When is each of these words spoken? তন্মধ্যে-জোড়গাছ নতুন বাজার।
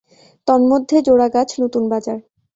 তন্মধ্যে-জোড়গাছ 0.47 1.49
নতুন 1.63 1.83
বাজার। 1.89 2.17